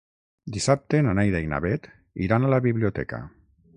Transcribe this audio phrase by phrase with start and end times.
[0.55, 1.85] Dissabte na Neida i na Bet
[2.29, 3.21] iran a la biblioteca.